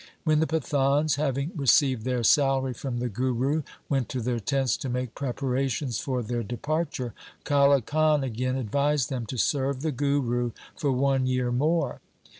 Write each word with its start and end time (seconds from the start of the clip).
When 0.23 0.39
the 0.39 0.47
Pathans, 0.47 1.17
having 1.17 1.51
received 1.55 2.05
their 2.05 2.23
salary 2.23 2.73
from 2.73 2.97
the 2.97 3.07
Guru, 3.07 3.61
went 3.87 4.09
to 4.09 4.19
their 4.19 4.39
tents 4.39 4.75
to 4.77 4.89
make 4.89 5.13
preparations 5.13 5.99
for 5.99 6.23
their 6.23 6.41
departure, 6.41 7.13
Kale 7.45 7.79
Khan 7.81 8.23
again 8.23 8.55
advised 8.55 9.11
them 9.11 9.27
to 9.27 9.37
serve 9.37 9.81
the 9.83 9.91
Guru 9.91 10.53
for 10.75 10.91
one 10.91 11.27
year 11.27 11.51
more. 11.51 12.01